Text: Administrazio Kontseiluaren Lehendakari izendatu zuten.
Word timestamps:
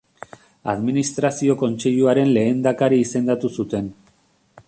Administrazio 0.71 1.57
Kontseiluaren 1.59 2.33
Lehendakari 2.39 3.01
izendatu 3.05 3.55
zuten. 3.61 3.93